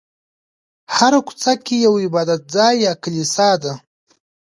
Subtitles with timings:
[0.95, 3.73] هره کوڅه کې یو عبادت ځای یا کلیسا ده.